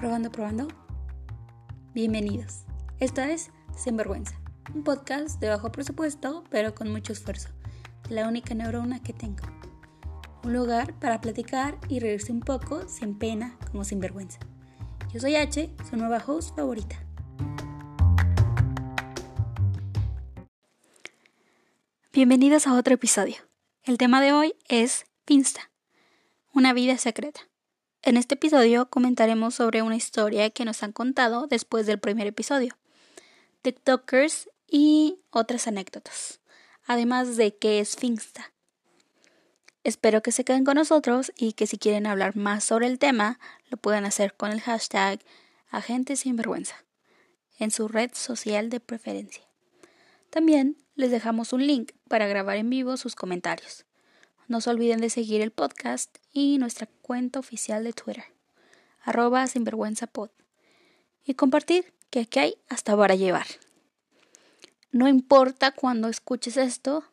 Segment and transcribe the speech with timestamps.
[0.00, 0.66] Probando, probando.
[1.92, 2.64] Bienvenidos.
[3.00, 4.34] Esta es Sinvergüenza,
[4.74, 7.50] un podcast de bajo presupuesto, pero con mucho esfuerzo.
[8.08, 9.42] La única neurona que tengo.
[10.42, 14.38] Un lugar para platicar y reírse un poco, sin pena, como sinvergüenza.
[15.12, 16.96] Yo soy H, su nueva host favorita.
[22.14, 23.36] Bienvenidos a otro episodio.
[23.82, 25.70] El tema de hoy es Finsta,
[26.54, 27.49] una vida secreta.
[28.02, 32.78] En este episodio comentaremos sobre una historia que nos han contado después del primer episodio,
[33.60, 36.40] TikTokers y otras anécdotas,
[36.86, 38.54] además de qué es Finsta.
[39.84, 43.38] Espero que se queden con nosotros y que si quieren hablar más sobre el tema,
[43.68, 45.20] lo puedan hacer con el hashtag
[45.68, 46.76] Agentes Sinvergüenza
[47.58, 49.44] en su red social de preferencia.
[50.30, 53.84] También les dejamos un link para grabar en vivo sus comentarios.
[54.50, 58.24] No se olviden de seguir el podcast y nuestra cuenta oficial de Twitter,
[59.00, 60.30] arroba sinvergüenzapod,
[61.24, 63.46] y compartir que aquí hay hasta para llevar.
[64.90, 67.04] No importa cuando escuches esto,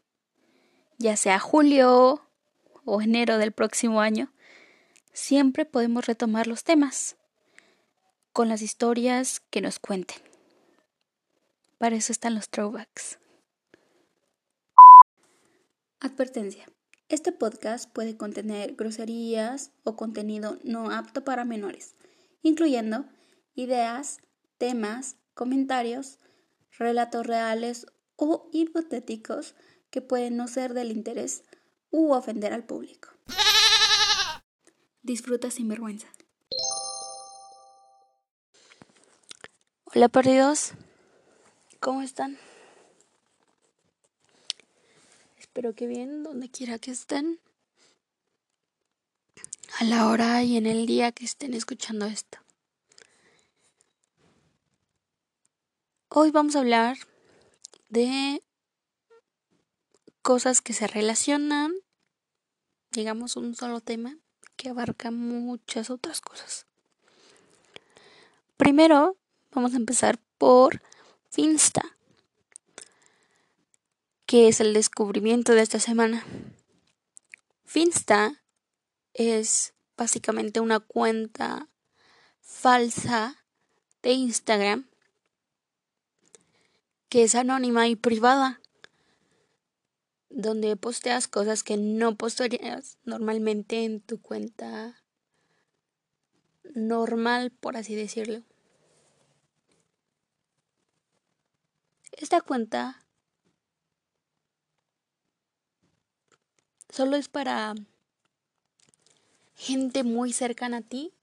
[0.97, 2.27] ya sea julio
[2.85, 4.33] o enero del próximo año,
[5.13, 7.17] siempre podemos retomar los temas
[8.33, 10.23] con las historias que nos cuenten.
[11.77, 13.19] Para eso están los throwbacks.
[15.99, 16.65] Advertencia.
[17.09, 21.95] Este podcast puede contener groserías o contenido no apto para menores,
[22.41, 23.05] incluyendo
[23.55, 24.17] ideas,
[24.58, 26.19] temas, comentarios,
[26.77, 27.86] relatos reales
[28.17, 29.55] o hipotéticos
[29.89, 31.45] que pueden no ser del interés
[31.91, 33.08] u ofender al público.
[35.02, 36.09] Disfruta sin vergüenza.
[39.86, 40.73] Hola perdidos,
[41.80, 42.38] ¿cómo están?
[45.58, 47.39] Espero que bien, donde quiera que estén.
[49.80, 52.38] A la hora y en el día que estén escuchando esto.
[56.09, 56.98] Hoy vamos a hablar
[57.89, 58.43] de
[60.21, 61.73] cosas que se relacionan,
[62.92, 64.15] digamos, un solo tema
[64.58, 66.67] que abarca muchas otras cosas.
[68.58, 69.17] Primero,
[69.49, 70.83] vamos a empezar por
[71.31, 71.96] Finsta
[74.27, 76.26] que es el descubrimiento de esta semana.
[77.64, 78.43] Finsta
[79.14, 81.70] es básicamente una cuenta
[82.42, 83.45] falsa
[84.04, 84.89] de Instagram
[87.08, 88.61] que es anónima y privada,
[90.30, 95.02] donde posteas cosas que no postearías normalmente en tu cuenta
[96.76, 98.43] normal, por así decirlo.
[102.11, 103.06] Esta cuenta
[106.97, 107.75] solo es para
[109.55, 111.13] gente muy cercana a ti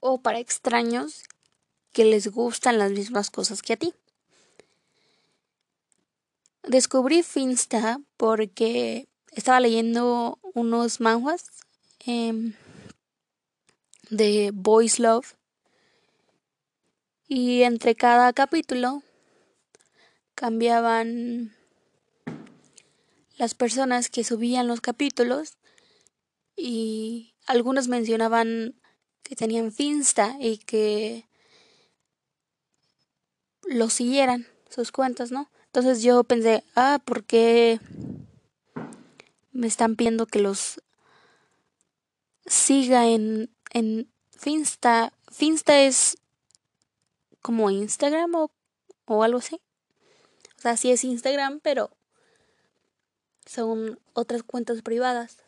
[0.00, 1.22] o para extraños
[1.92, 3.94] que les gustan las mismas cosas que a ti.
[6.64, 11.44] Descubrí Finsta porque estaba leyendo unos manhwas
[12.00, 12.54] em,
[14.10, 15.36] de Boys Love
[17.28, 19.04] y entre cada capítulo
[20.34, 21.53] cambiaban
[23.36, 25.56] las personas que subían los capítulos
[26.56, 28.74] y algunos mencionaban
[29.22, 31.26] que tenían Finsta y que
[33.66, 35.50] lo siguieran sus cuentas, ¿no?
[35.66, 37.80] Entonces yo pensé, ah, ¿por qué
[39.52, 40.80] me están pidiendo que los
[42.46, 45.12] siga en, en Finsta?
[45.32, 46.18] Finsta es
[47.42, 48.50] como Instagram o,
[49.06, 49.60] o algo así.
[50.58, 51.90] O sea, sí es Instagram, pero
[53.54, 55.38] son otras cuentas privadas.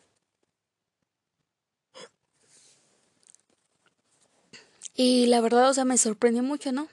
[4.95, 6.89] Y la verdad, o sea, me sorprendió mucho, ¿no?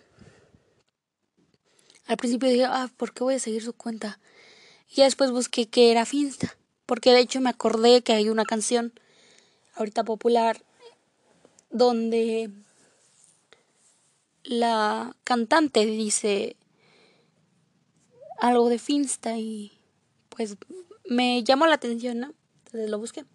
[2.07, 4.19] Al principio dije, ah, ¿por qué voy a seguir su cuenta?
[4.89, 6.57] Y después busqué que era Finsta.
[6.85, 8.91] Porque de hecho me acordé que hay una canción
[9.75, 10.61] ahorita popular
[11.69, 12.51] donde
[14.43, 16.57] la cantante dice
[18.39, 19.71] algo de Finsta y
[20.29, 20.57] pues
[21.05, 22.33] me llamó la atención, ¿no?
[22.65, 23.25] Entonces lo busqué.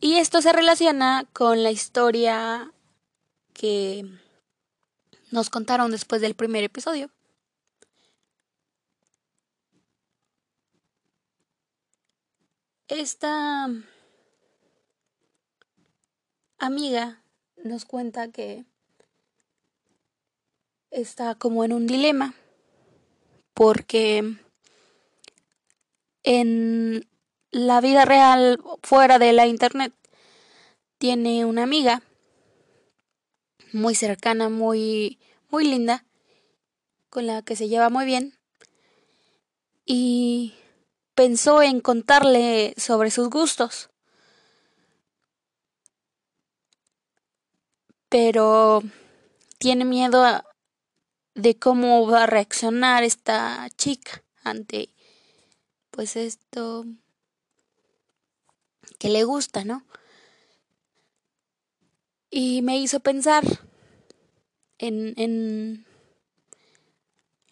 [0.00, 2.72] Y esto se relaciona con la historia
[3.52, 4.04] que
[5.30, 7.10] nos contaron después del primer episodio.
[12.88, 13.68] Esta
[16.58, 17.22] amiga
[17.64, 18.64] nos cuenta que
[20.90, 22.34] está como en un dilema
[23.54, 24.36] porque
[26.22, 27.08] en
[27.50, 29.92] la vida real fuera de la internet
[30.98, 32.02] tiene una amiga
[33.72, 35.18] muy cercana, muy
[35.52, 36.04] muy linda,
[37.10, 38.38] con la que se lleva muy bien.
[39.84, 40.54] Y
[41.14, 43.90] pensó en contarle sobre sus gustos.
[48.08, 48.82] Pero
[49.58, 50.24] tiene miedo
[51.34, 54.90] de cómo va a reaccionar esta chica ante
[55.90, 56.86] pues esto
[58.98, 59.84] que le gusta, ¿no?
[62.30, 63.44] Y me hizo pensar
[64.78, 65.86] en, en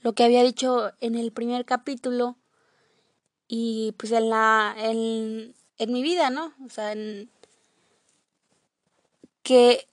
[0.01, 2.37] lo que había dicho en el primer capítulo
[3.47, 6.55] y pues en la en, en mi vida, ¿no?
[6.65, 7.31] O sea, en
[9.43, 9.87] que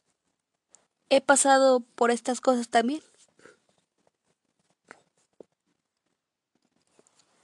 [1.10, 3.02] he pasado por estas cosas también.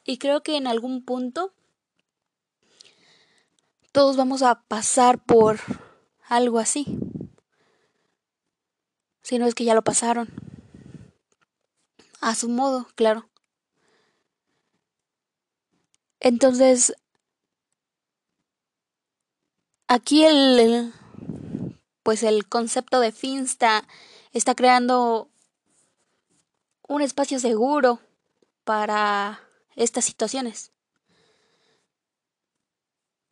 [0.04, 1.54] Y creo que en algún punto
[3.92, 5.60] todos vamos a pasar por
[6.28, 6.98] algo así.
[9.22, 10.30] Si no es que ya lo pasaron.
[12.20, 13.30] A su modo, claro.
[16.20, 16.94] Entonces,
[19.88, 20.94] aquí el,
[22.02, 23.88] pues el concepto de Finsta
[24.32, 25.30] está creando
[26.88, 28.00] un espacio seguro
[28.64, 29.43] para
[29.76, 30.72] estas situaciones.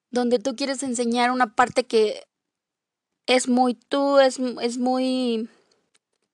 [0.10, 2.28] Donde tú quieres enseñar una parte que
[3.26, 5.50] es muy tú, es, es muy,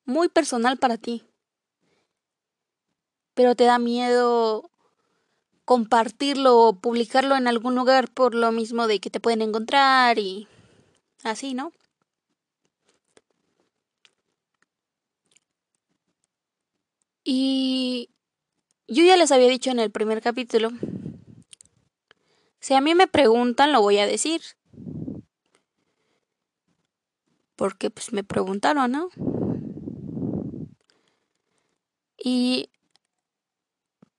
[0.06, 1.24] muy personal para ti.
[3.33, 4.71] Pero te da miedo
[5.68, 10.48] compartirlo o publicarlo en algún lugar por lo mismo de que te pueden encontrar y
[11.24, 11.74] así, ¿no?
[17.24, 18.10] Y
[18.88, 20.69] yo ya les había dicho en el primer capítulo,
[22.60, 24.42] si a mí me preguntan, lo voy a decir.
[27.56, 29.10] Porque pues me preguntaron, ¿no?
[32.18, 32.69] Y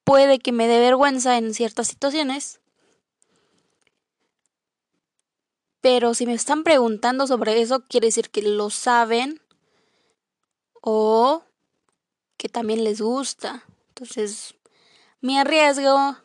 [0.04, 2.60] puede que me dé vergüenza en ciertas situaciones.
[5.80, 9.40] Pero si me están preguntando sobre eso, quiere decir que lo saben
[10.80, 11.44] o
[12.36, 13.64] que también les gusta.
[13.88, 14.54] Entonces,
[15.20, 16.16] me arriesgo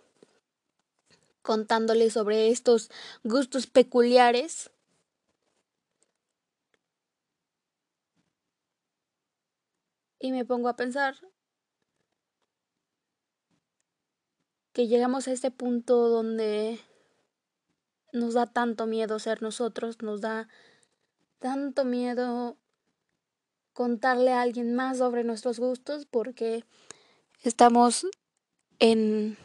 [1.41, 2.89] contándoles sobre estos
[3.23, 4.71] gustos peculiares.
[10.19, 11.15] Y me pongo a pensar
[14.71, 16.79] que llegamos a este punto donde
[18.13, 20.47] nos da tanto miedo ser nosotros, nos da
[21.39, 22.57] tanto miedo
[23.73, 26.63] contarle a alguien más sobre nuestros gustos porque
[27.41, 28.05] estamos
[28.83, 29.37] en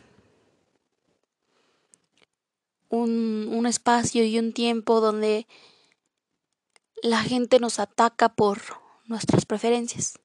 [2.88, 5.46] un, un espacio y un tiempo donde
[7.02, 8.60] la gente nos ataca por
[9.04, 10.18] nuestras preferencias.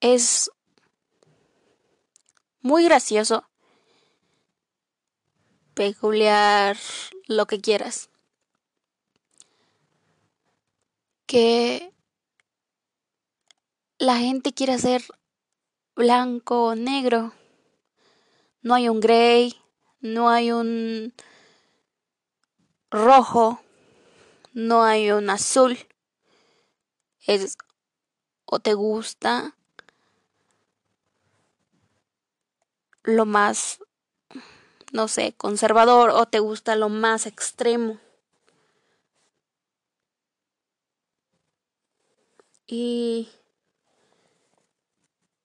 [0.00, 0.50] Es
[2.60, 3.48] muy gracioso,
[5.72, 6.76] peculiar,
[7.26, 8.10] lo que quieras.
[11.24, 11.94] Que
[13.96, 15.02] la gente quiere ser
[15.94, 17.32] blanco o negro.
[18.62, 19.60] No hay un gray,
[20.00, 21.12] no hay un
[22.90, 23.60] rojo,
[24.52, 25.78] no hay un azul.
[27.26, 27.56] Es
[28.44, 29.56] o te gusta
[33.02, 33.78] lo más,
[34.92, 37.98] no sé, conservador o te gusta lo más extremo.
[42.66, 43.28] Y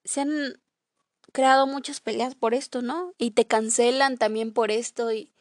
[0.07, 0.61] se han
[1.33, 3.13] creado muchas peleas por esto, ¿no?
[3.17, 5.33] Y te cancelan también por esto y,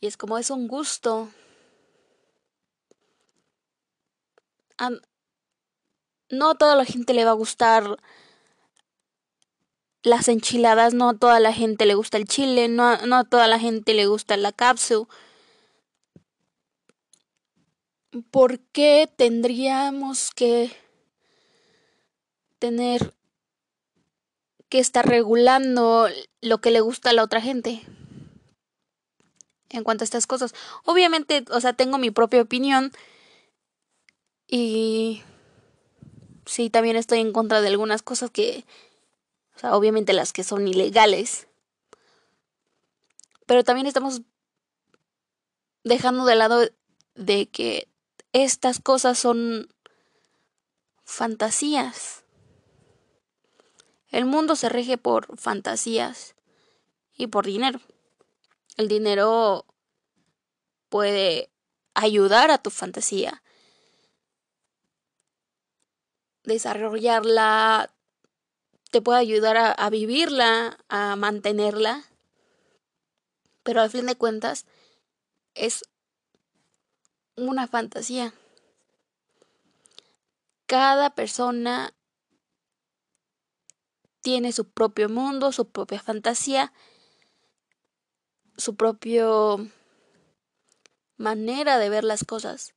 [0.00, 1.28] y es como es un gusto.
[6.30, 7.98] no a toda la gente le va a gustar
[10.02, 13.48] las enchiladas, no a toda la gente le gusta el chile, no, no a toda
[13.48, 15.08] la gente le gusta la cápsula.
[18.30, 20.70] ¿Por qué tendríamos que
[22.58, 23.14] tener
[24.74, 26.08] que estar regulando
[26.40, 27.80] lo que le gusta a la otra gente?
[29.68, 30.52] En cuanto a estas cosas.
[30.84, 32.90] Obviamente, o sea, tengo mi propia opinión
[34.48, 35.22] y
[36.44, 38.64] sí, también estoy en contra de algunas cosas que
[39.54, 41.46] o sea, obviamente las que son ilegales.
[43.46, 44.22] Pero también estamos
[45.84, 46.68] dejando de lado
[47.14, 47.86] de que
[48.32, 49.68] estas cosas son
[51.04, 52.23] fantasías.
[54.14, 56.36] El mundo se rige por fantasías
[57.16, 57.80] y por dinero.
[58.76, 59.66] El dinero
[60.88, 61.50] puede
[61.94, 63.42] ayudar a tu fantasía.
[66.44, 67.90] Desarrollarla
[68.92, 72.04] te puede ayudar a, vivirla, a mantenerla.
[73.64, 74.64] Pero al fin de cuentas
[75.54, 75.82] es
[77.34, 78.32] una fantasía.
[80.66, 81.92] Cada persona
[84.24, 86.72] tiene su propio mundo, su propia fantasía,
[88.56, 89.68] su propio
[91.18, 92.72] manera de ver las cosas.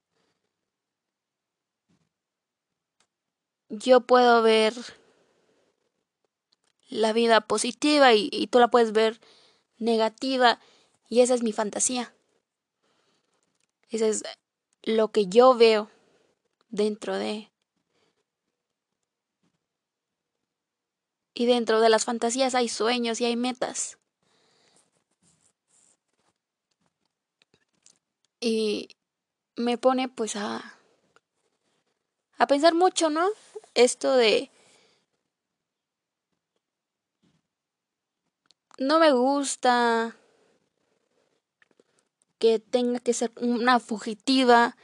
[3.69, 4.73] Yo puedo ver
[6.89, 9.21] la vida positiva y, y, tú la puedes ver
[9.77, 10.59] negativa
[11.07, 12.13] y esa es mi fantasía.
[13.89, 14.23] Ese es
[14.83, 15.89] lo que yo veo
[16.67, 17.49] dentro de
[21.39, 23.99] Y dentro de las fantasías hay sueños y hay metas.
[28.39, 28.97] Y
[29.55, 30.79] me pone pues a
[32.39, 33.27] a pensar mucho, ¿no?
[33.75, 34.49] Esto de
[38.79, 40.17] no me gusta
[42.39, 44.75] que tenga que ser una fugitiva,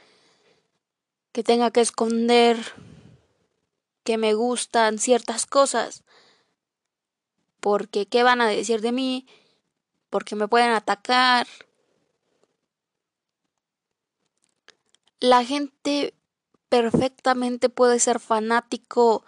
[1.32, 2.58] que tenga que esconder
[4.04, 6.04] que me gustan ciertas cosas
[7.64, 9.26] porque ¿qué van a decir de mí?
[10.10, 11.46] Porque me pueden atacar.
[15.18, 16.12] La gente
[16.68, 19.24] perfectamente puede ser fanático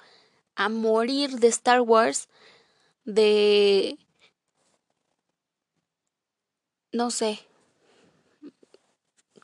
[0.55, 2.28] a morir de Star Wars,
[3.07, 3.99] de...
[6.93, 7.40] no sé.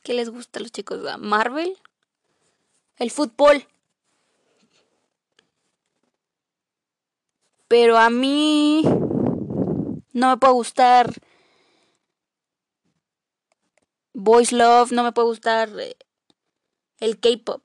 [0.03, 1.01] ¿Qué les gusta a los chicos?
[1.19, 1.79] ¿Marvel?
[2.97, 3.67] El fútbol.
[7.73, 8.83] Pero a mí
[10.13, 11.11] no me puede gustar
[14.13, 15.97] Voice Love, no me puede gustar eh,
[17.01, 17.63] el K-Pop.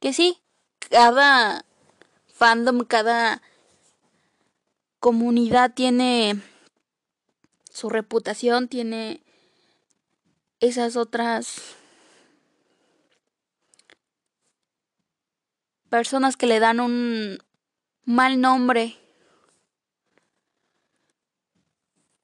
[0.00, 0.42] Que sí,
[0.90, 1.64] cada
[2.26, 3.42] fandom, cada
[4.98, 6.42] comunidad tiene
[7.70, 9.22] su reputación, tiene
[10.58, 11.76] esas otras
[15.92, 17.36] personas que le dan un
[18.06, 18.96] mal nombre,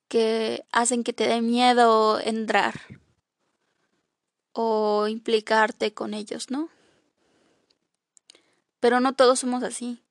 [0.09, 2.81] que hacen que te dé miedo entrar
[4.53, 6.71] o implicarte con ellos, ¿no?
[8.81, 10.03] Pero no todos somos así.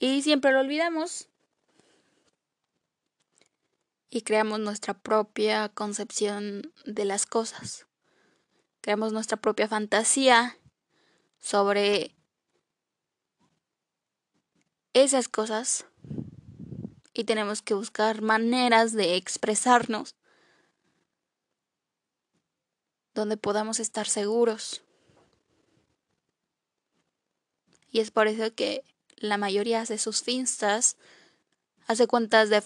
[0.00, 1.28] Y siempre lo olvidamos.
[4.10, 7.86] Y creamos nuestra propia concepción de las cosas.
[8.80, 10.56] Creamos nuestra propia fantasía
[11.40, 12.14] sobre
[14.92, 15.86] esas cosas
[17.12, 20.14] y tenemos que buscar maneras de expresarnos
[23.14, 24.82] donde podamos estar seguros.
[27.90, 28.84] Y es por eso que
[29.16, 30.96] la mayoría hace sus finstas,
[31.86, 32.62] hace cuentas de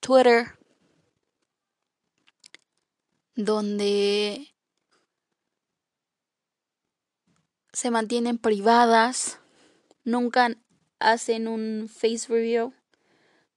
[0.00, 0.58] Twitter,
[3.34, 4.54] donde
[7.78, 9.38] se mantienen privadas,
[10.02, 10.50] nunca
[10.98, 12.74] hacen un face review,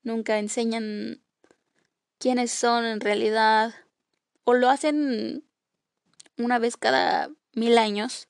[0.04, 1.24] nunca enseñan
[2.20, 3.74] quiénes son en realidad,
[4.44, 5.44] o lo hacen
[6.38, 8.28] una vez cada mil años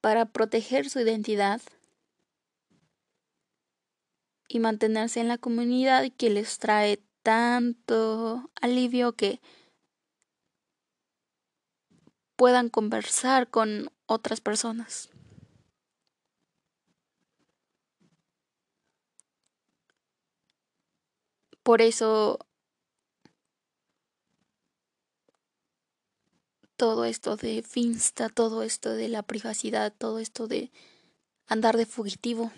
[0.00, 1.60] para proteger su identidad
[4.48, 9.42] y mantenerse en la comunidad que les trae tanto alivio que
[12.40, 15.10] puedan conversar con otras personas.
[21.62, 22.38] Por eso
[26.78, 30.70] todo esto de Finsta, todo esto de la privacidad, todo esto de
[31.46, 32.52] andar de fugitivo.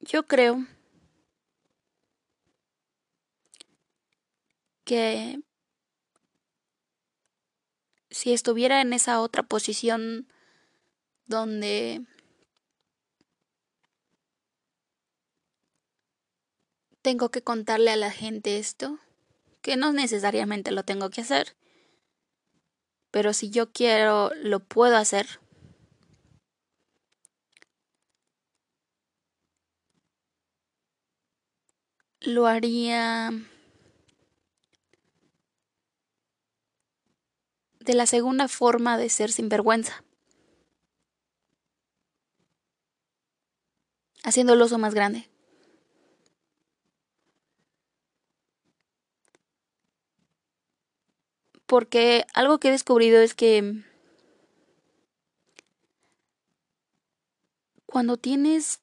[0.00, 0.64] Yo creo
[4.84, 5.40] que
[8.10, 10.28] si estuviera en esa otra posición
[11.26, 12.02] donde
[17.02, 18.98] tengo que contarle a la gente esto,
[19.62, 21.56] que no necesariamente lo tengo que hacer,
[23.10, 25.40] pero si yo quiero, lo puedo hacer.
[32.20, 33.30] Lo haría
[37.84, 40.04] de la segunda forma de ser sinvergüenza.
[44.24, 45.28] haciendo el oso más grande.
[51.66, 53.82] Porque algo que he descubrido es que
[57.86, 58.80] cuando tienes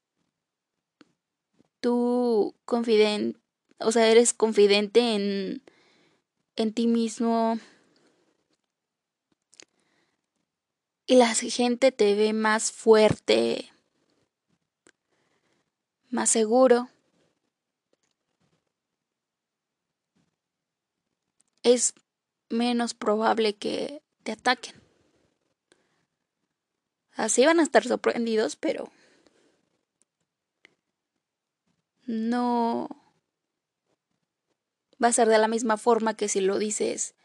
[1.80, 3.40] tú confidente,
[3.80, 5.64] o sea, eres confidente en,
[6.56, 7.60] en ti mismo
[11.12, 13.70] y la gente te ve más fuerte,
[16.10, 16.88] más seguro.
[21.64, 21.94] Es
[22.48, 24.82] menos probable que te ataquen.
[27.12, 28.90] Así van a estar sorprendidos, pero
[32.06, 32.88] no
[35.04, 37.16] va a ser de la misma forma que si lo dices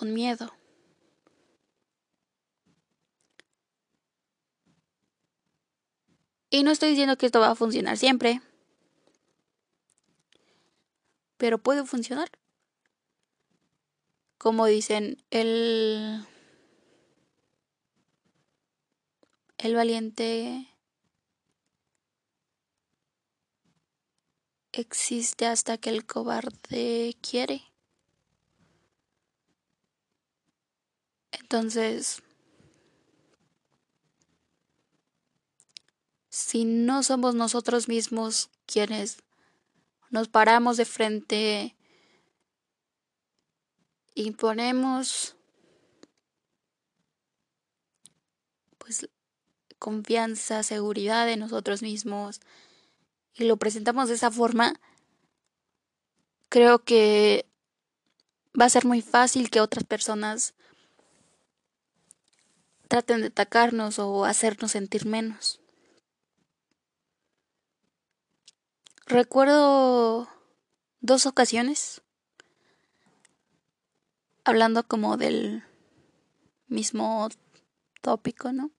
[0.00, 0.50] con miedo.
[6.48, 8.40] Y no estoy diciendo que esto va a funcionar siempre,
[11.36, 12.30] pero puede funcionar.
[14.38, 16.24] Como dicen, el
[19.58, 20.66] el valiente
[24.72, 27.69] existe hasta que el cobarde quiere.
[31.32, 32.22] Entonces,
[36.28, 39.22] si no somos nosotros mismos quienes
[40.10, 41.76] nos paramos de frente
[44.14, 45.36] y ponemos
[48.78, 49.08] pues
[49.78, 52.40] confianza, seguridad en nosotros mismos
[53.34, 54.74] y lo presentamos de esa forma,
[56.48, 57.46] creo que
[58.60, 60.54] va a ser muy fácil que otras personas
[62.90, 65.60] traten de atacarnos o hacernos sentir menos.
[69.06, 70.28] Recuerdo
[71.00, 72.02] dos ocasiones
[74.42, 75.62] hablando como del
[76.66, 77.28] mismo
[78.02, 78.72] tópico, ¿no?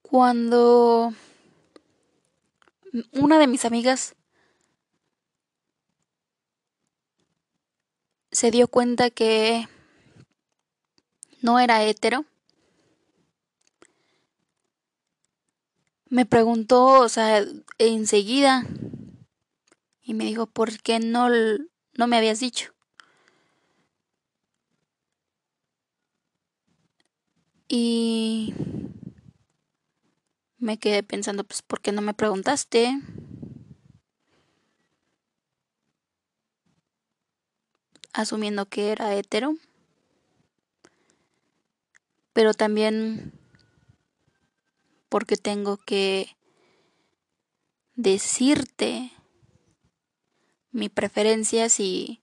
[0.00, 1.12] Cuando
[3.12, 4.16] una de mis amigas
[8.34, 9.68] se dio cuenta que
[11.40, 12.24] no era hetero,
[16.10, 17.44] me preguntó, o sea,
[17.78, 18.66] enseguida,
[20.02, 22.72] y me dijo, ¿por qué no, no me habías dicho?
[27.68, 28.52] Y
[30.58, 33.00] me quedé pensando, pues, ¿por qué no me preguntaste?
[38.14, 39.56] Asumiendo que era hetero.
[42.32, 43.32] Pero también
[45.08, 46.36] porque tengo que
[47.94, 49.12] decirte
[50.70, 52.22] mi preferencia si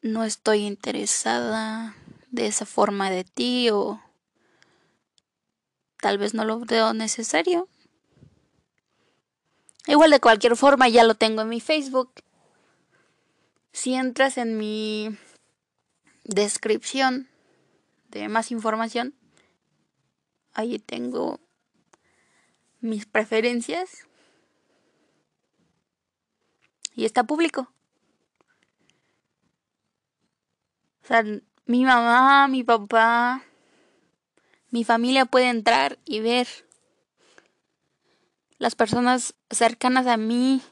[0.00, 1.96] no estoy interesada
[2.30, 4.00] de esa forma de ti o
[6.00, 7.68] tal vez no lo veo necesario.
[9.86, 12.12] Igual de cualquier forma ya lo tengo en mi Facebook.
[13.72, 15.16] Si entras en mi
[16.24, 17.28] descripción
[18.08, 19.14] de más información,
[20.52, 21.40] ahí tengo
[22.80, 24.06] mis preferencias
[26.94, 27.72] y está público.
[31.02, 31.24] O sea,
[31.64, 33.42] mi mamá, mi papá,
[34.70, 36.46] mi familia puede entrar y ver
[38.58, 40.62] las personas cercanas a mí,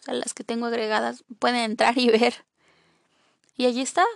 [0.00, 2.47] o sea, las que tengo agregadas, pueden entrar y ver.
[3.58, 4.06] Y allí está.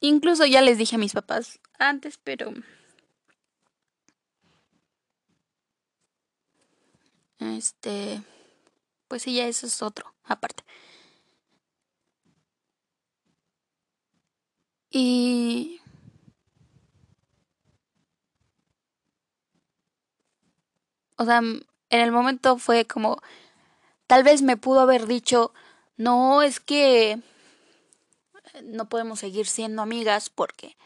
[0.00, 2.52] Incluso ya les dije a mis papás antes, pero...
[7.40, 8.22] Este...
[9.08, 10.64] Pues sí, ya eso es otro, aparte.
[14.90, 15.80] Y
[21.18, 23.18] O sea, en el momento fue como,
[24.06, 25.52] tal vez me pudo haber dicho,
[25.96, 27.20] no, es que
[28.62, 30.76] no podemos seguir siendo amigas porque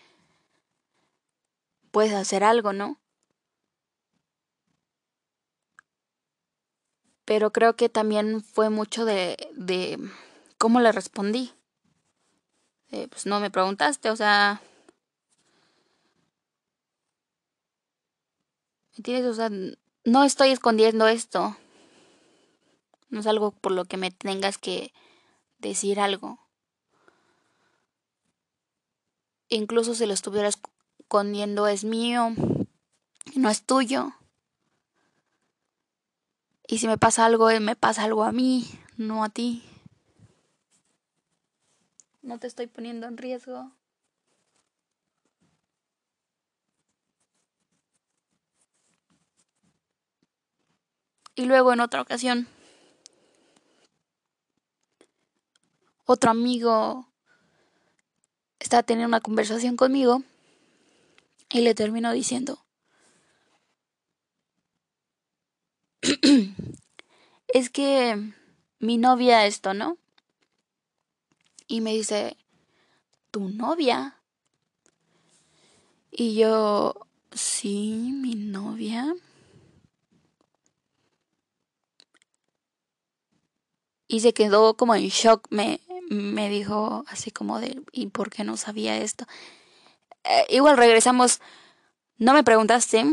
[1.90, 2.98] puedes hacer algo, ¿no?
[7.24, 9.98] Pero creo que también fue mucho de, de
[10.58, 11.52] cómo le respondí.
[12.90, 14.60] pues no me preguntaste, o sea...
[18.92, 19.30] ¿Me entiendes?
[19.30, 19.50] O sea,
[20.04, 21.56] no estoy escondiendo esto.
[23.10, 24.92] No es algo por lo que me tengas que
[25.58, 26.38] decir algo.
[29.48, 30.58] Incluso si lo estuvieras
[30.98, 32.32] escondiendo es mío,
[33.34, 34.12] no es tuyo.
[36.68, 38.64] Y si me pasa algo, me pasa algo a mí,
[38.96, 39.64] no a ti.
[42.22, 43.72] No te estoy poniendo en riesgo.
[51.34, 52.46] Y luego en otra ocasión,
[56.12, 57.06] otro amigo
[58.58, 60.24] estaba teniendo una conversación conmigo
[61.50, 62.58] y le terminó diciendo,
[67.46, 68.32] es que
[68.80, 69.98] mi novia esto, ¿no?
[71.68, 72.36] Y me dice,
[73.30, 74.20] ¿tu novia?
[76.10, 79.14] Y yo, sí, mi novia.
[84.08, 85.78] Y se quedó como en shock, me,
[86.10, 89.26] me dijo así como de, ¿y por qué no sabía esto?
[90.24, 91.40] Eh, igual regresamos,
[92.18, 93.04] no me preguntaste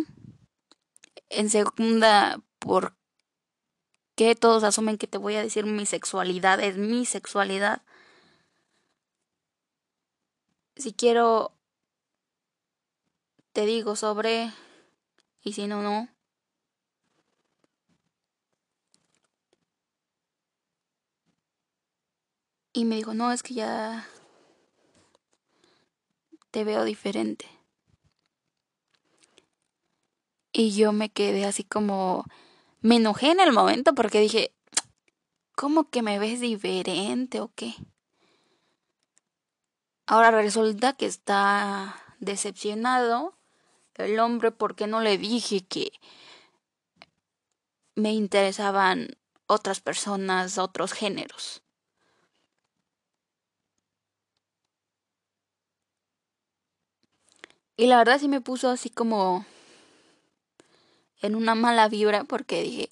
[1.29, 2.97] en segunda por
[4.15, 7.83] qué todos asumen que te voy a decir mi sexualidad, es mi sexualidad.
[10.75, 11.51] Si quiero,
[13.53, 14.51] te digo sobre,
[15.43, 16.09] y si no, no.
[22.77, 24.07] Y me dijo, no, es que ya
[26.51, 27.47] te veo diferente.
[30.51, 32.25] Y yo me quedé así como,
[32.81, 34.53] me enojé en el momento porque dije,
[35.55, 37.73] ¿cómo que me ves diferente o qué?
[40.05, 43.39] Ahora resulta que está decepcionado
[43.95, 45.93] el hombre porque no le dije que
[47.95, 51.63] me interesaban otras personas, otros géneros.
[57.79, 59.45] Y la verdad sí me puso así como
[61.21, 62.91] en una mala vibra porque dije,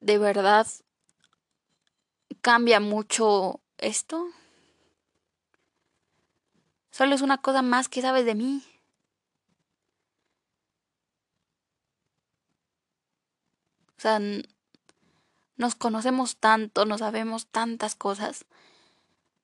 [0.00, 0.66] de verdad
[2.42, 4.28] cambia mucho esto.
[6.90, 8.62] Solo es una cosa más que sabes de mí.
[13.96, 14.20] O sea,
[15.56, 18.44] nos conocemos tanto, nos sabemos tantas cosas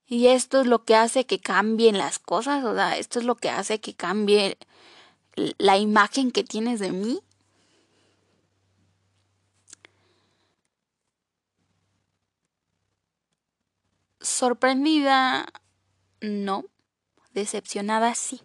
[0.06, 3.36] y esto es lo que hace que cambien las cosas, o sea, esto es lo
[3.36, 4.58] que hace que cambie
[5.58, 7.20] la imagen que tienes de mí.
[14.20, 15.46] Sorprendida,
[16.20, 16.64] no.
[17.34, 18.40] Decepcionada, sí.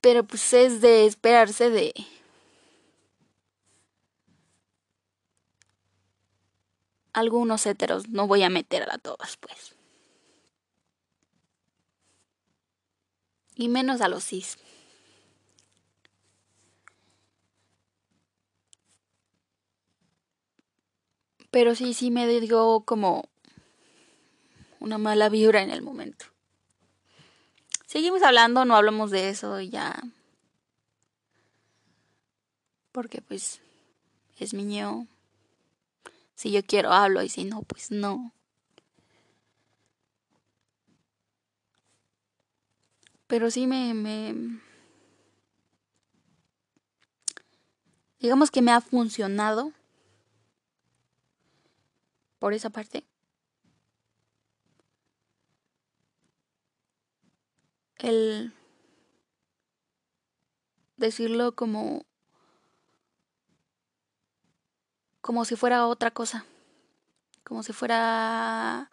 [0.00, 1.92] Pero pues es de esperarse de
[7.18, 9.74] algunos heteros, no voy a meter a todas, pues.
[13.56, 14.56] Y menos a los cis.
[21.50, 23.28] Pero sí, sí me dio como
[24.80, 26.26] una mala vibra en el momento.
[27.86, 29.98] Seguimos hablando, no hablamos de eso ya.
[32.92, 33.60] Porque pues
[34.38, 35.06] es niño.
[36.38, 38.32] Si yo quiero hablo y si no, pues no.
[43.26, 44.60] Pero sí me, me...
[48.20, 49.72] Digamos que me ha funcionado
[52.38, 53.04] por esa parte.
[57.98, 58.54] El
[60.96, 62.07] decirlo como
[65.20, 66.44] como si fuera otra cosa,
[67.44, 68.90] como si fuera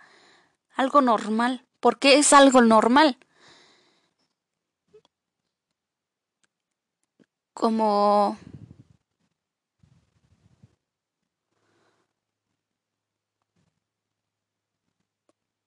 [0.75, 1.65] algo normal.
[1.79, 3.17] ¿Por qué es algo normal?
[7.53, 8.37] Como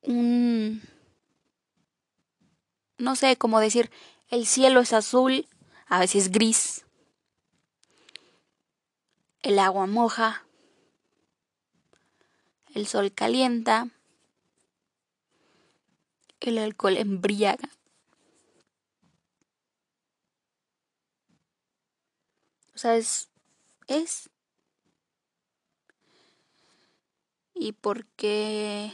[0.03, 0.83] un...
[2.99, 3.91] no sé, como decir,
[4.29, 5.47] el cielo es azul,
[5.87, 6.85] a veces gris,
[9.43, 10.45] el agua moja,
[12.75, 13.89] el sol calienta,
[16.41, 17.69] el alcohol embriaga.
[22.75, 23.29] O sea, es,
[23.89, 24.31] es.
[27.55, 28.93] ¿Y por qué?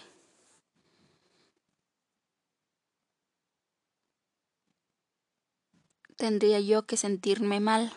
[6.16, 7.92] tendría yo que sentirme mal.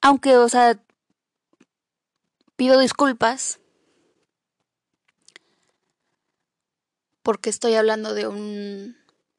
[0.00, 0.80] Aunque, o sea,
[2.56, 3.60] pido disculpas
[7.22, 8.96] porque estoy hablando de un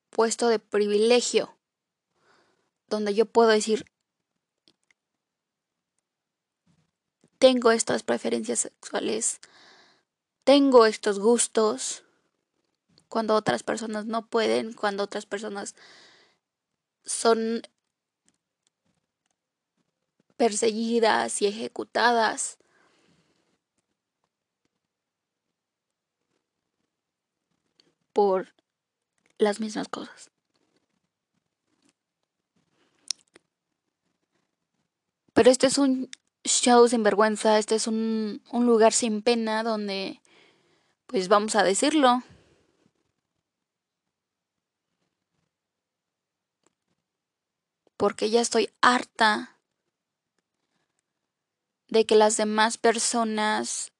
[0.09, 1.57] puesto de privilegio
[2.87, 3.85] donde yo puedo decir,
[7.37, 9.39] tengo estas preferencias sexuales,
[10.43, 12.03] tengo estos gustos,
[13.09, 15.75] cuando otras personas no pueden, cuando otras personas
[17.05, 17.61] son
[20.35, 22.56] perseguidas y ejecutadas.
[28.17, 28.51] Por
[29.37, 30.31] las mismas cosas.
[35.33, 36.09] Pero este es un
[36.43, 40.19] show sin vergüenza, este es un, un lugar sin pena donde,
[41.05, 42.23] pues vamos a decirlo,
[47.97, 49.59] porque ya estoy harta
[51.87, 53.91] de que las demás personas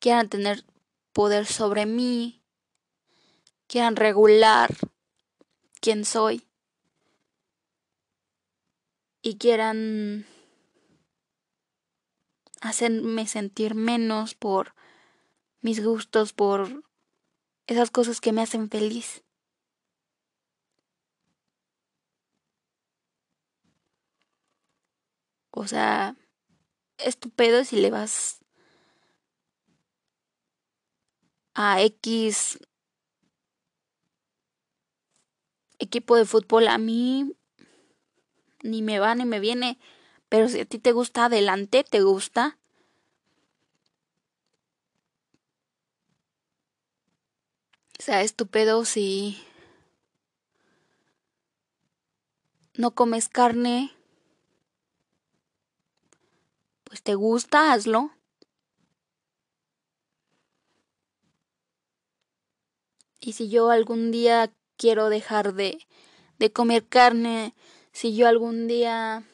[0.00, 0.64] quieran tener
[1.12, 2.39] poder sobre mí,
[3.70, 4.74] quieran regular
[5.80, 6.44] quién soy
[9.22, 10.26] y quieran
[12.60, 14.74] hacerme sentir menos por
[15.60, 16.82] mis gustos, por
[17.68, 19.22] esas cosas que me hacen feliz.
[25.52, 26.16] O sea,
[26.98, 28.44] estupendo si le vas
[31.54, 32.58] a X
[35.80, 36.68] equipo de fútbol.
[36.68, 37.34] A mí
[38.62, 39.78] ni me va ni me viene.
[40.28, 42.58] Pero si a ti te gusta, adelante, te gusta.
[47.98, 49.38] O sea, estupendo si
[52.74, 53.92] no comes carne
[56.90, 58.10] pues te gusta, hazlo.
[63.20, 65.86] Y si yo algún día quiero dejar de,
[66.38, 67.54] de comer carne,
[67.92, 69.24] si yo algún día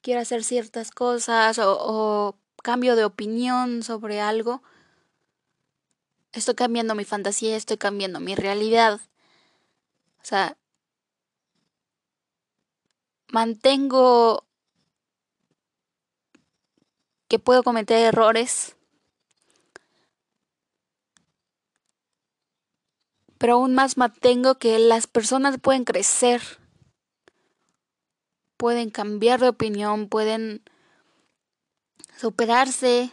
[0.00, 4.62] quiero hacer ciertas cosas o, o cambio de opinión sobre algo,
[6.32, 9.02] estoy cambiando mi fantasía, estoy cambiando mi realidad.
[10.22, 10.56] O sea,
[13.28, 14.46] mantengo
[17.28, 18.76] que puedo cometer errores.
[23.42, 26.40] Pero aún más mantengo que las personas pueden crecer,
[28.56, 30.62] pueden cambiar de opinión, pueden
[32.16, 33.10] superarse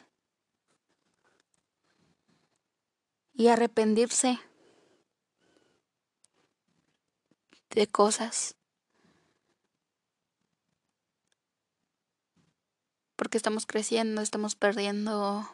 [3.33, 4.39] y arrepentirse
[7.71, 8.55] de cosas.
[13.15, 15.45] porque estamos creciendo, estamos perdiendo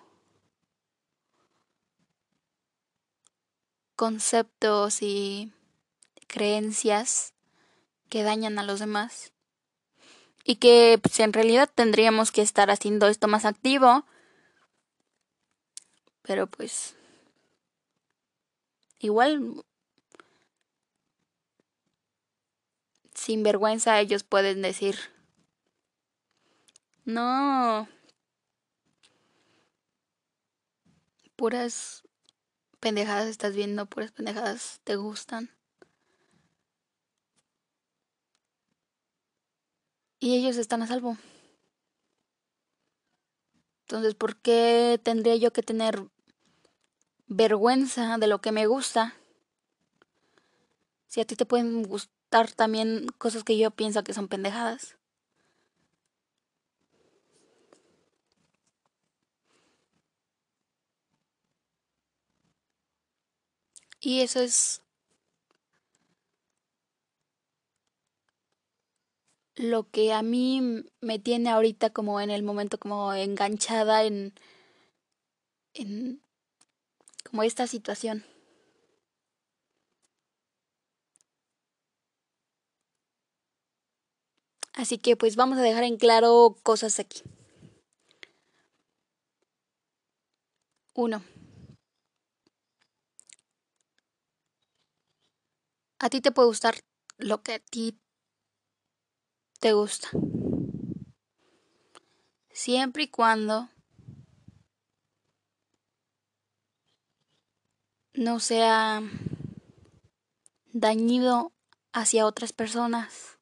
[3.96, 5.52] conceptos y
[6.28, 7.34] creencias
[8.10, 9.32] que dañan a los demás
[10.44, 14.06] y que pues, en realidad tendríamos que estar haciendo esto más activo
[16.22, 16.96] pero pues
[19.00, 19.64] igual
[23.14, 24.98] sin vergüenza ellos pueden decir
[27.06, 27.88] no.
[31.36, 32.05] Puras
[32.86, 35.50] pendejadas estás viendo, puras pendejadas te gustan.
[40.20, 41.18] Y ellos están a salvo.
[43.88, 46.00] Entonces, ¿por qué tendría yo que tener
[47.26, 49.16] vergüenza de lo que me gusta?
[51.08, 54.96] Si a ti te pueden gustar también cosas que yo pienso que son pendejadas.
[64.06, 64.84] Y eso es
[69.56, 74.36] lo que a mí me tiene ahorita como en el momento como enganchada en
[75.74, 76.22] en
[77.24, 78.24] como esta situación.
[84.74, 87.24] Así que pues vamos a dejar en claro cosas aquí.
[90.94, 91.35] Uno.
[96.06, 96.76] A ti te puede gustar
[97.18, 98.00] lo que a ti
[99.60, 100.10] te gusta.
[102.52, 103.70] Siempre y cuando
[108.14, 109.02] no sea
[110.74, 111.54] dañido
[111.92, 113.40] hacia otras personas.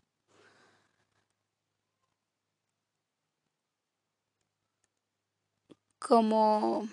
[6.00, 6.88] Como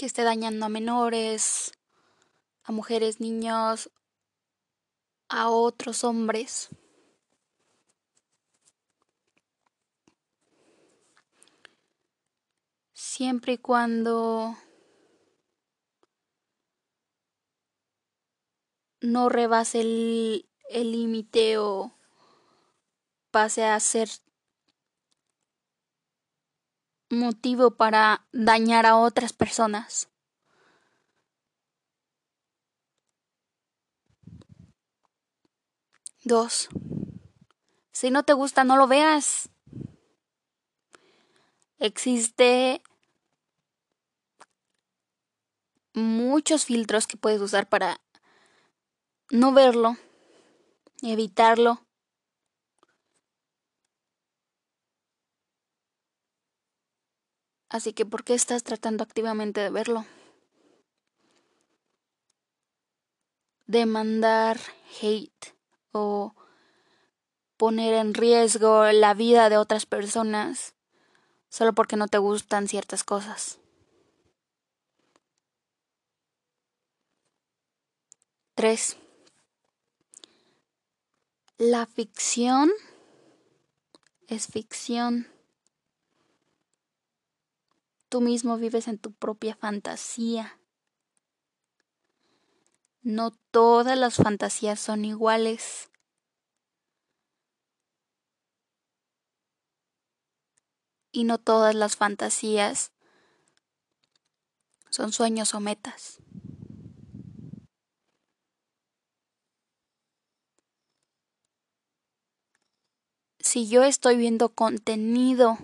[0.00, 1.72] que esté dañando a menores,
[2.64, 3.90] a mujeres, niños,
[5.28, 6.70] a otros hombres.
[12.94, 14.56] Siempre y cuando
[19.02, 21.94] no rebase el límite o
[23.30, 24.08] pase a ser
[27.10, 30.08] motivo para dañar a otras personas.
[36.24, 36.68] Dos.
[37.92, 39.50] Si no te gusta, no lo veas.
[41.78, 42.82] Existe
[45.94, 48.00] muchos filtros que puedes usar para
[49.30, 49.96] no verlo,
[51.02, 51.86] evitarlo.
[57.70, 60.04] Así que, ¿por qué estás tratando activamente de verlo?
[63.66, 64.58] Demandar
[65.00, 65.54] hate
[65.92, 66.34] o
[67.56, 70.74] poner en riesgo la vida de otras personas
[71.48, 73.58] solo porque no te gustan ciertas cosas.
[78.54, 78.96] 3.
[81.58, 82.70] La ficción
[84.26, 85.28] es ficción.
[88.10, 90.58] Tú mismo vives en tu propia fantasía.
[93.02, 95.92] No todas las fantasías son iguales.
[101.12, 102.90] Y no todas las fantasías
[104.88, 106.18] son sueños o metas.
[113.38, 115.58] Si yo estoy viendo contenido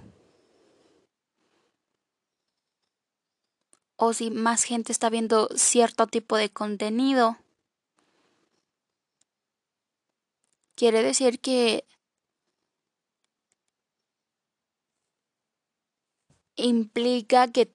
[3.97, 7.39] o si más gente está viendo cierto tipo de contenido.
[10.75, 11.85] Quiere decir que
[16.57, 17.73] implica que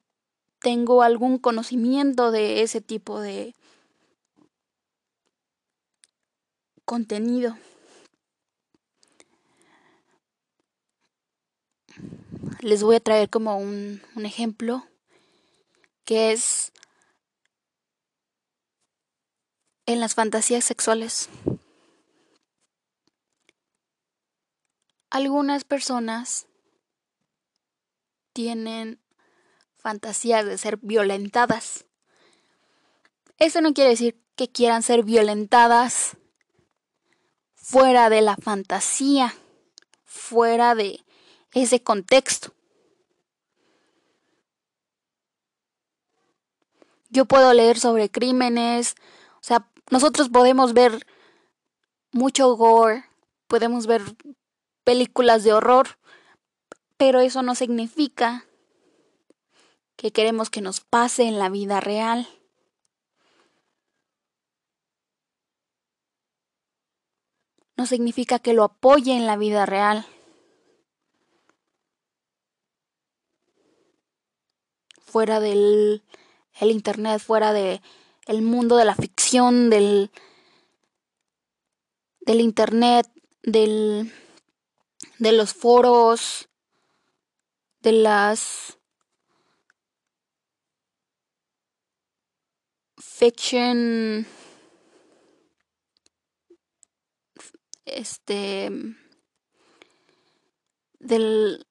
[0.60, 3.56] tengo algún conocimiento de ese tipo de
[6.86, 7.58] contenido.
[12.62, 14.86] Les voy a traer como un, un ejemplo
[16.12, 16.74] que es
[19.86, 21.30] en las fantasías sexuales.
[25.10, 26.48] Algunas personas
[28.34, 29.00] tienen
[29.78, 31.86] fantasías de ser violentadas.
[33.38, 36.18] Eso no quiere decir que quieran ser violentadas
[37.56, 39.34] fuera de la fantasía,
[40.04, 41.06] fuera de
[41.54, 42.54] ese contexto.
[47.12, 48.96] Yo puedo leer sobre crímenes,
[49.36, 51.06] o sea, nosotros podemos ver
[52.12, 53.06] mucho gore,
[53.48, 54.02] podemos ver
[54.84, 56.00] películas de horror,
[56.98, 58.46] pero eso no significa
[59.98, 62.28] que queremos que nos pase en la vida real.
[67.76, 70.06] No significa que lo apoye en la vida real.
[75.02, 76.04] Fuera del
[76.60, 77.82] el internet, fuera de
[78.28, 80.12] el mundo de la ficción, del,
[82.22, 83.08] del internet,
[83.44, 84.12] del,
[85.18, 86.50] de los foros,
[87.82, 88.78] de las
[92.98, 94.26] fiction
[97.86, 98.72] este
[101.00, 101.68] del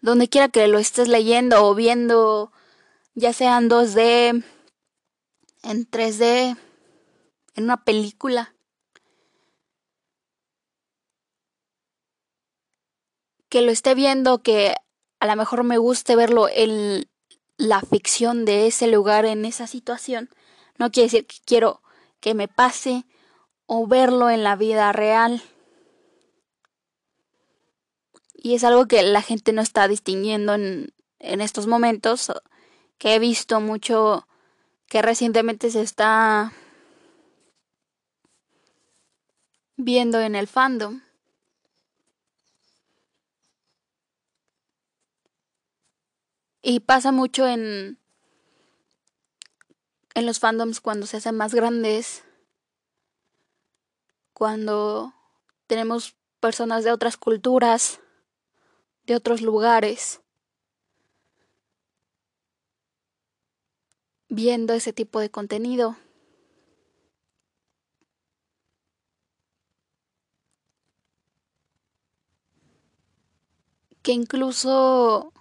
[0.00, 2.52] donde quiera que lo estés leyendo o viendo
[3.20, 4.42] ya sean 2D,
[5.62, 6.56] en 3D,
[7.54, 8.54] en una película.
[13.50, 14.74] Que lo esté viendo, que
[15.20, 17.08] a lo mejor me guste verlo en
[17.58, 20.30] la ficción de ese lugar, en esa situación,
[20.78, 21.82] no quiere decir que quiero
[22.20, 23.04] que me pase
[23.66, 25.42] o verlo en la vida real.
[28.34, 32.32] Y es algo que la gente no está distinguiendo en, en estos momentos
[33.00, 34.28] que he visto mucho
[34.86, 36.52] que recientemente se está
[39.76, 41.00] viendo en el fandom.
[46.60, 47.98] Y pasa mucho en
[50.12, 52.22] en los fandoms cuando se hacen más grandes,
[54.34, 55.14] cuando
[55.66, 58.00] tenemos personas de otras culturas,
[59.04, 60.19] de otros lugares,
[64.30, 65.96] viendo ese tipo de contenido.
[74.02, 75.32] Que incluso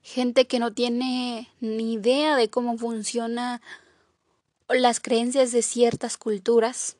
[0.00, 3.60] gente que no tiene ni idea de cómo funciona
[4.68, 6.96] las creencias de ciertas culturas,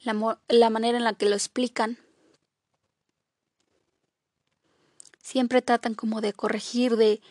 [0.00, 1.98] la, la, manera en la que lo explican.
[5.22, 7.22] Siempre tratan como de corregir, de,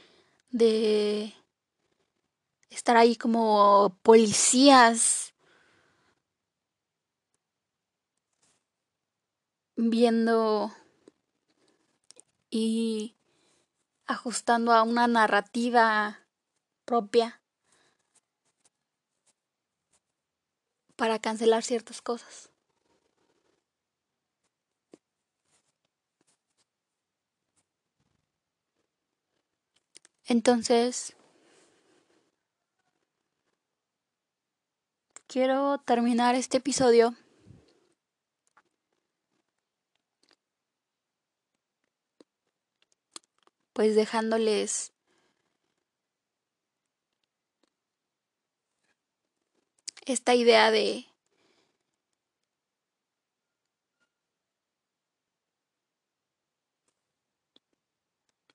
[0.50, 1.36] de
[2.70, 5.36] estar ahí como policías
[9.76, 10.74] viendo
[12.50, 13.16] y
[14.06, 16.20] ajustando a una narrativa
[16.86, 17.42] propia
[20.96, 22.51] para cancelar ciertas cosas.
[30.32, 31.14] Entonces,
[35.28, 37.18] quiero terminar este episodio
[43.74, 44.94] pues dejándoles
[50.06, 51.08] esta idea de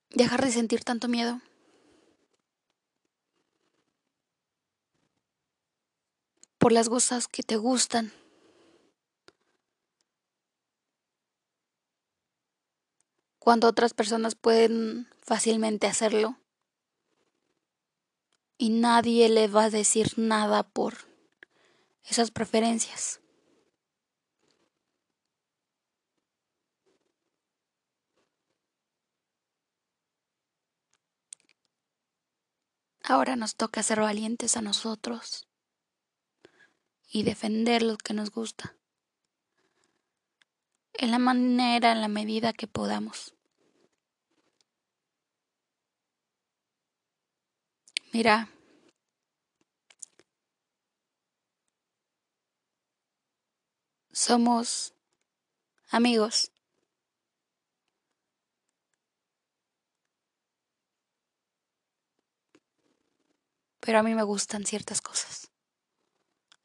[0.08, 1.42] dejar de sentir tanto miedo.
[6.66, 8.12] Por las cosas que te gustan.
[13.38, 16.40] cuando otras personas pueden fácilmente hacerlo.
[18.58, 20.94] Y nadie le va a decir nada por
[22.02, 23.20] esas preferencias.
[33.04, 35.46] Ahora nos toca ser valientes a nosotros
[37.08, 38.76] y defender lo que nos gusta
[40.98, 43.34] en la manera, en la medida que podamos.
[48.12, 48.48] Mira,
[54.12, 54.94] somos
[55.90, 56.50] amigos.
[63.80, 65.55] Pero a mí me gustan ciertas cosas.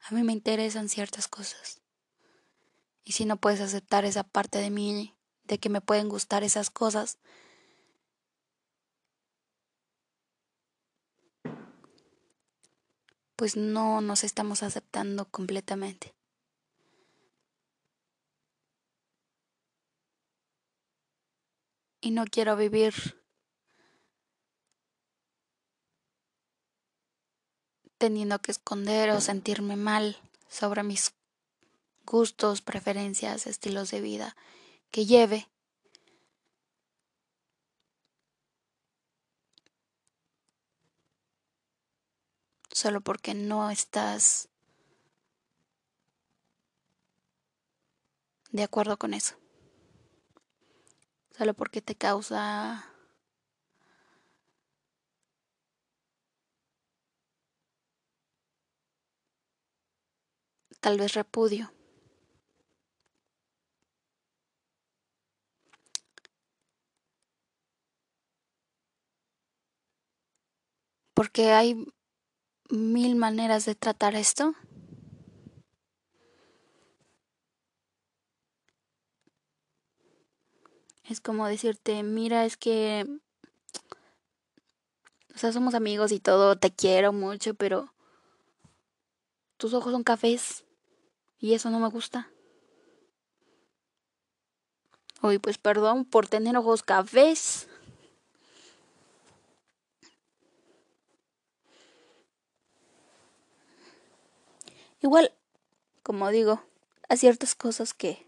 [0.02, 1.80] A mí me interesan ciertas cosas.
[3.04, 6.70] Y si no puedes aceptar esa parte de mí, de que me pueden gustar esas
[6.70, 7.18] cosas,
[13.36, 16.14] pues no nos estamos aceptando completamente.
[22.00, 23.21] Y no quiero vivir
[28.02, 30.16] teniendo que esconder o sentirme mal
[30.48, 31.14] sobre mis
[32.04, 34.36] gustos, preferencias, estilos de vida
[34.90, 35.48] que lleve
[42.72, 44.48] solo porque no estás
[48.50, 49.36] de acuerdo con eso.
[51.38, 52.91] Solo porque te causa
[60.82, 61.72] tal vez repudio.
[71.14, 71.86] Porque hay
[72.68, 74.54] mil maneras de tratar esto.
[81.04, 83.06] Es como decirte, mira, es que,
[85.34, 87.92] o sea, somos amigos y todo, te quiero mucho, pero
[89.58, 90.64] tus ojos son cafés
[91.42, 92.30] y eso no me gusta.
[95.22, 97.68] Uy, pues perdón por tener ojos cafés.
[105.00, 105.32] Igual,
[106.04, 106.62] como digo,
[107.08, 108.24] a ciertas cosas que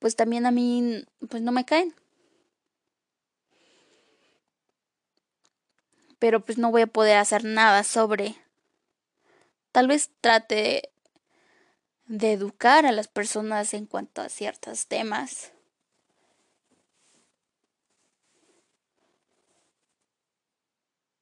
[0.00, 1.94] pues también a mí pues no me caen.
[6.18, 8.36] Pero pues no voy a poder hacer nada sobre
[9.78, 10.90] tal vez trate
[12.08, 15.52] de educar a las personas en cuanto a ciertos temas.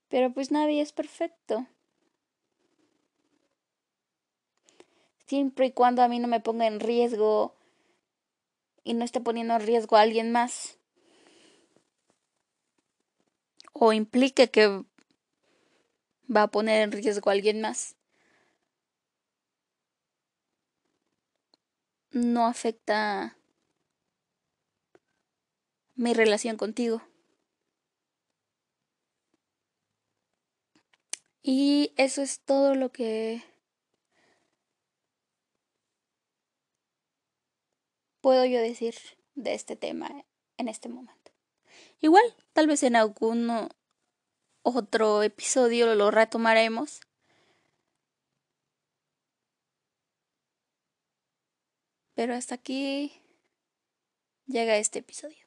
[0.08, 1.66] Pero pues nadie es perfecto.
[5.26, 7.54] Siempre y cuando a mí no me ponga en riesgo
[8.84, 10.78] y no esté poniendo en riesgo a alguien más.
[13.74, 14.82] O implique que
[16.34, 17.96] va a poner en riesgo a alguien más.
[22.16, 23.36] No afecta
[25.96, 27.02] mi relación contigo.
[31.42, 33.44] Y eso es todo lo que
[38.22, 38.94] puedo yo decir
[39.34, 40.24] de este tema
[40.56, 41.32] en este momento.
[42.00, 43.68] Igual, tal vez en algún
[44.62, 47.05] otro episodio lo retomaremos.
[52.16, 53.22] Pero hasta aquí
[54.46, 55.46] llega este episodio.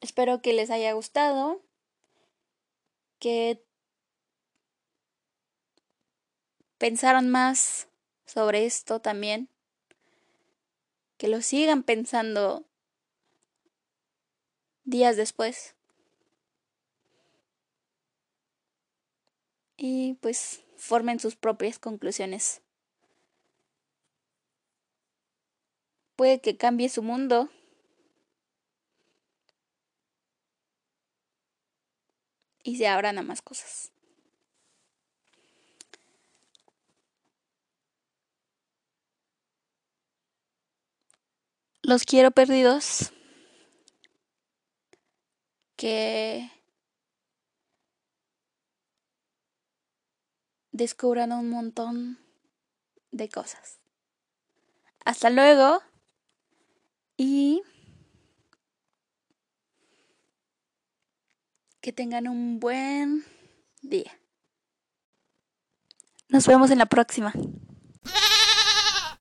[0.00, 1.60] Espero que les haya gustado,
[3.18, 3.60] que
[6.78, 7.88] pensaran más
[8.26, 9.48] sobre esto también
[11.16, 12.66] que lo sigan pensando
[14.84, 15.74] días después.
[19.76, 22.62] Y pues formen sus propias conclusiones.
[26.16, 27.50] Puede que cambie su mundo.
[32.62, 33.92] Y se abran a más cosas.
[41.82, 43.12] Los quiero perdidos.
[45.76, 46.50] Que
[50.72, 52.18] descubran un montón
[53.10, 53.78] de cosas.
[55.04, 55.82] Hasta luego
[57.16, 57.62] y
[61.80, 63.24] que tengan un buen
[63.82, 64.18] día.
[66.28, 67.32] Nos vemos en la próxima.